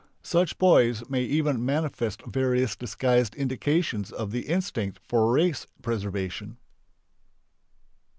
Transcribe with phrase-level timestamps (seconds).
[0.23, 6.57] Such boys may even manifest various disguised indications of the instinct for race preservation.